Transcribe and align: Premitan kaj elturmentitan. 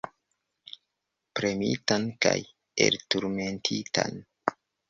Premitan 1.41 2.09
kaj 2.27 2.35
elturmentitan. 2.89 4.21